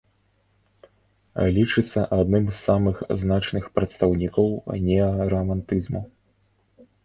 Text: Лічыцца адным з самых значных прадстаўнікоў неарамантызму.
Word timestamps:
Лічыцца 1.57 1.99
адным 2.19 2.49
з 2.53 2.55
самых 2.69 2.95
значных 3.27 3.63
прадстаўнікоў 3.77 4.47
неарамантызму. 4.89 6.01